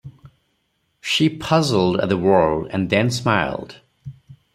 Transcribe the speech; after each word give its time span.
She 0.99 1.29
puzzled 1.29 1.99
at 1.99 2.09
the 2.09 2.17
word, 2.17 2.69
and 2.71 2.89
then 2.89 3.11
smiled. 3.11 3.81